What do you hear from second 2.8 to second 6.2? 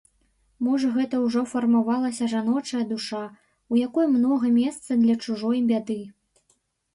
душа, у якой многа месца для чужой бяды.